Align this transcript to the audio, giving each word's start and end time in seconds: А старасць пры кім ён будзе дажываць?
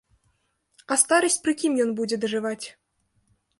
А 0.95 0.97
старасць 1.01 1.37
пры 1.45 1.53
кім 1.61 1.77
ён 1.87 1.93
будзе 2.01 2.15
дажываць? 2.25 2.65